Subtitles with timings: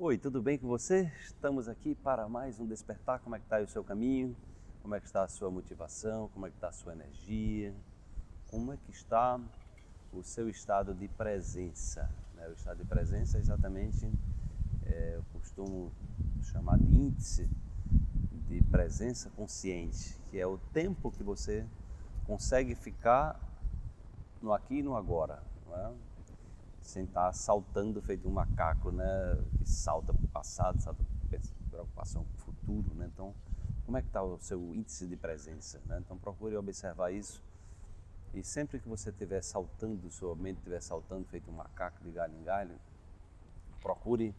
[0.00, 1.12] Oi, tudo bem com você?
[1.24, 3.18] Estamos aqui para mais um despertar.
[3.18, 4.36] Como é que está o seu caminho?
[4.80, 6.28] Como é que está a sua motivação?
[6.28, 7.74] Como é que está a sua energia?
[8.46, 9.40] Como é que está
[10.12, 12.08] o seu estado de presença?
[12.36, 12.46] Né?
[12.46, 14.08] O estado de presença é exatamente,
[14.86, 15.90] é, eu costumo
[16.42, 17.50] chamar de índice
[18.46, 21.66] de presença consciente, que é o tempo que você
[22.24, 23.36] consegue ficar
[24.40, 25.42] no aqui e no agora.
[25.72, 26.07] É?
[26.88, 29.04] Sem estar saltando feito um macaco, né?
[29.58, 31.38] Que salta para o passado, salta para
[31.70, 33.10] preocupação com o futuro, né?
[33.12, 33.34] Então,
[33.84, 35.98] como é que está o seu índice de presença, né?
[35.98, 37.42] Então, procure observar isso
[38.32, 42.34] e sempre que você estiver saltando, sua mente estiver saltando feito um macaco de galho
[42.34, 42.80] em galho,
[43.82, 44.34] procure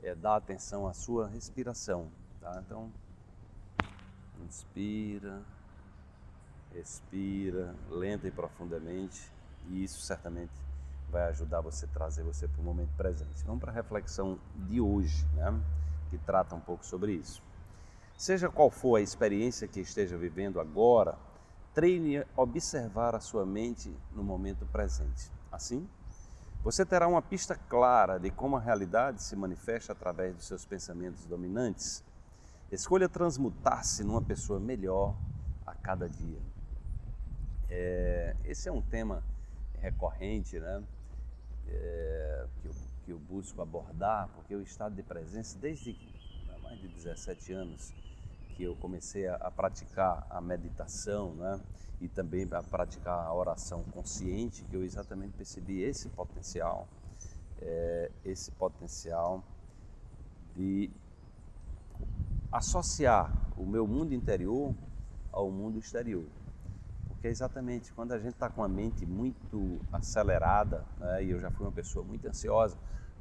[0.00, 2.08] é, dar atenção à sua respiração,
[2.40, 2.62] tá?
[2.64, 2.92] Então,
[4.46, 5.42] inspira,
[6.72, 9.28] expira, lenta e profundamente,
[9.68, 10.69] e isso certamente
[11.10, 13.44] vai ajudar você a trazer você para o momento presente.
[13.44, 15.60] Vamos para a reflexão de hoje, né?
[16.08, 17.42] que trata um pouco sobre isso.
[18.16, 21.16] Seja qual for a experiência que esteja vivendo agora,
[21.72, 25.30] treine a observar a sua mente no momento presente.
[25.50, 25.88] Assim,
[26.62, 31.24] você terá uma pista clara de como a realidade se manifesta através dos seus pensamentos
[31.24, 32.04] dominantes.
[32.70, 35.14] Escolha transmutar-se numa pessoa melhor
[35.66, 36.38] a cada dia.
[37.70, 39.22] É, esse é um tema
[39.80, 40.82] recorrente, né?
[41.68, 45.96] É, que, eu, que eu busco abordar, porque o estado de presença, desde
[46.48, 47.92] há mais de 17 anos
[48.56, 51.60] que eu comecei a, a praticar a meditação, né?
[52.00, 56.88] e também a praticar a oração consciente, que eu exatamente percebi esse potencial,
[57.60, 59.44] é, esse potencial
[60.56, 60.90] de
[62.50, 64.74] associar o meu mundo interior
[65.30, 66.24] ao mundo exterior.
[67.20, 71.38] Porque é exatamente quando a gente está com a mente muito acelerada, né, e eu
[71.38, 72.78] já fui uma pessoa muito ansiosa,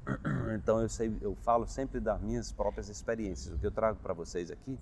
[0.56, 3.54] então eu, sei, eu falo sempre das minhas próprias experiências.
[3.54, 4.80] O que eu trago para vocês aqui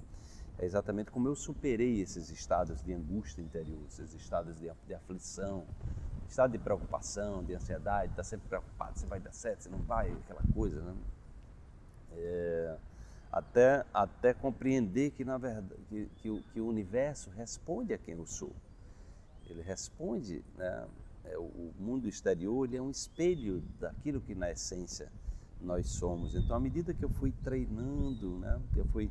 [0.60, 5.66] é exatamente como eu superei esses estados de angústia interior, esses estados de, de aflição,
[6.30, 10.12] estado de preocupação, de ansiedade, está sempre preocupado, se vai dar certo, se não vai,
[10.12, 10.96] aquela coisa, né?
[12.12, 12.78] É,
[13.32, 18.26] até, até compreender que, na verdade, que, que, que o universo responde a quem eu
[18.28, 18.54] sou
[19.54, 20.88] ele responde, né?
[21.26, 25.12] É, o mundo exterior ele é um espelho daquilo que na essência
[25.60, 26.36] nós somos.
[26.36, 28.62] Então, à medida que eu fui treinando, né?
[28.74, 29.10] que eu fui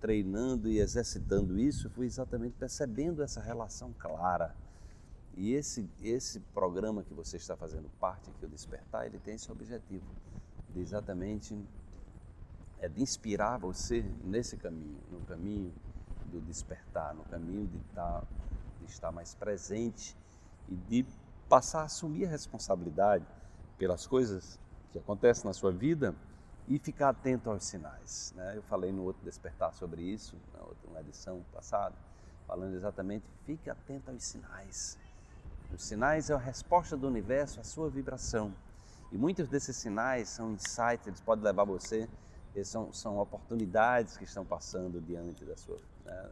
[0.00, 4.54] treinando e exercitando isso, fui exatamente percebendo essa relação clara.
[5.36, 9.50] E esse, esse programa que você está fazendo parte aqui, o Despertar, ele tem esse
[9.50, 10.04] objetivo
[10.74, 11.56] de exatamente
[12.80, 15.72] é de inspirar você nesse caminho, no caminho
[16.26, 18.22] do despertar, no caminho de estar
[18.84, 20.16] de estar mais presente
[20.68, 21.06] e de
[21.48, 23.24] passar a assumir a responsabilidade
[23.78, 24.58] pelas coisas
[24.92, 26.14] que acontecem na sua vida
[26.68, 28.32] e ficar atento aos sinais.
[28.36, 28.56] Né?
[28.56, 31.94] Eu falei no outro despertar sobre isso, na outra edição passada,
[32.46, 34.98] falando exatamente, fique atento aos sinais.
[35.72, 38.52] Os sinais é a resposta do universo à sua vibração.
[39.12, 42.08] E muitos desses sinais são insights, eles podem levar você,
[42.62, 46.30] são, são oportunidades que estão passando diante da sua, né?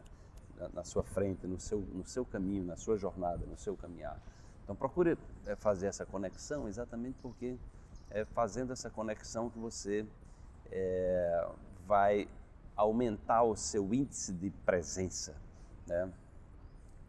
[0.73, 4.19] Na sua frente, no seu, no seu caminho, na sua jornada, no seu caminhar.
[4.63, 7.57] Então procure é, fazer essa conexão exatamente porque
[8.09, 10.05] é fazendo essa conexão que você
[10.71, 11.47] é,
[11.85, 12.27] vai
[12.75, 15.35] aumentar o seu índice de presença.
[15.87, 16.11] Né?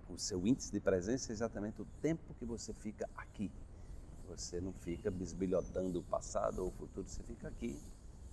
[0.08, 3.50] O seu índice de presença é exatamente o tempo que você fica aqui.
[4.28, 7.78] Você não fica bisbilhotando o passado ou o futuro, você fica aqui,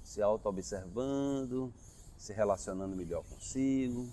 [0.01, 1.71] se auto-observando,
[2.17, 4.09] se relacionando melhor consigo,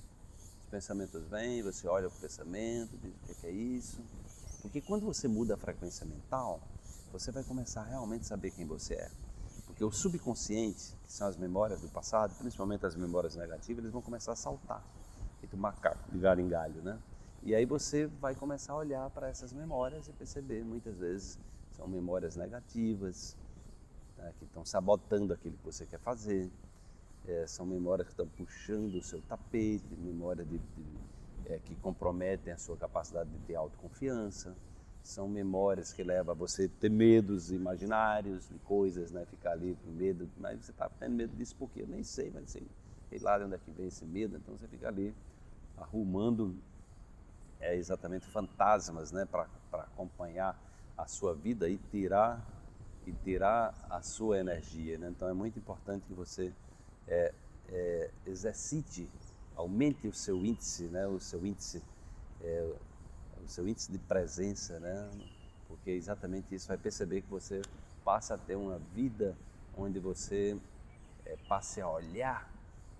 [0.68, 4.00] pensamentos vêm, você olha para o pensamento, diz o que é isso.
[4.62, 6.60] Porque quando você muda a frequência mental,
[7.12, 9.10] você vai começar a realmente saber quem você é.
[9.66, 14.02] Porque o subconsciente, que são as memórias do passado, principalmente as memórias negativas, eles vão
[14.02, 14.82] começar a saltar,
[15.40, 16.98] feito macaco, de galho em galho, né?
[17.42, 21.38] E aí você vai começar a olhar para essas memórias e perceber, muitas vezes,
[21.76, 23.36] são memórias negativas,
[24.16, 26.50] né, que estão sabotando aquilo que você quer fazer
[27.28, 30.84] é, são memórias que estão puxando o seu tapete, memórias de, de,
[31.44, 34.56] é, que comprometem a sua capacidade de ter autoconfiança,
[35.02, 39.26] são memórias que levam a você ter medos imaginários de coisas, né?
[39.26, 42.50] ficar ali com medo, mas você está tendo medo disso porque eu nem sei, mas
[42.50, 42.66] sei,
[43.08, 45.14] sei lá de onde é que vem esse medo, então você fica ali
[45.76, 46.56] arrumando
[47.60, 49.26] é, exatamente fantasmas né?
[49.26, 50.58] para acompanhar
[50.96, 52.56] a sua vida e tirar
[53.06, 54.98] e tirar a sua energia.
[54.98, 55.08] Né?
[55.08, 56.52] Então é muito importante que você
[57.08, 57.34] é,
[57.68, 59.08] é, exercite,
[59.56, 61.82] aumente o seu índice, né, o seu índice,
[62.40, 62.72] é,
[63.44, 65.10] o seu índice de presença, né,
[65.66, 67.60] porque exatamente isso vai perceber que você
[68.04, 69.36] passa a ter uma vida
[69.76, 70.56] onde você
[71.24, 72.50] é, passe a olhar.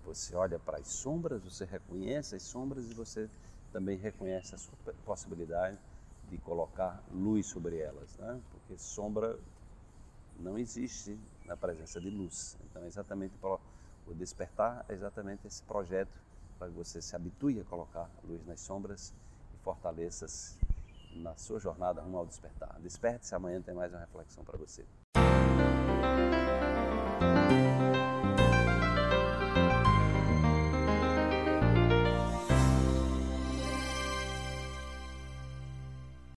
[0.05, 3.29] Você olha para as sombras, você reconhece as sombras e você
[3.71, 5.77] também reconhece a sua possibilidade
[6.29, 8.41] de colocar luz sobre elas, né?
[8.51, 9.37] porque sombra
[10.39, 12.57] não existe na presença de luz.
[12.63, 13.35] Então, exatamente
[14.09, 16.11] o despertar é exatamente esse projeto
[16.57, 19.13] para que você se habitue a colocar luz nas sombras
[19.53, 20.57] e fortaleça-se
[21.11, 22.77] na sua jornada rumo ao despertar.
[22.79, 24.85] Desperte-se, amanhã tem mais uma reflexão para você.